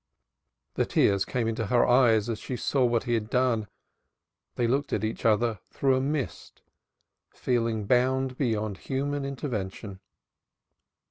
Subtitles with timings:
[0.73, 3.67] The tears came into her eyes as she saw what he had done.
[4.55, 6.63] They looked at each other through a mist,
[7.29, 9.99] feeling bound beyond human intervention.